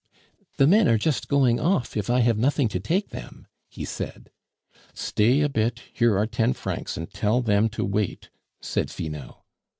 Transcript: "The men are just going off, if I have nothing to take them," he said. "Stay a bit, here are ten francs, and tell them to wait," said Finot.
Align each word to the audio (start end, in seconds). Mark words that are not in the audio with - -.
"The 0.57 0.65
men 0.65 0.87
are 0.87 0.97
just 0.97 1.27
going 1.27 1.59
off, 1.59 1.95
if 1.95 2.09
I 2.09 2.21
have 2.21 2.35
nothing 2.39 2.67
to 2.69 2.79
take 2.79 3.09
them," 3.09 3.45
he 3.69 3.85
said. 3.85 4.31
"Stay 4.95 5.41
a 5.41 5.47
bit, 5.47 5.83
here 5.93 6.17
are 6.17 6.25
ten 6.25 6.53
francs, 6.53 6.97
and 6.97 7.07
tell 7.13 7.43
them 7.43 7.69
to 7.69 7.85
wait," 7.85 8.31
said 8.61 8.89
Finot. 8.89 9.39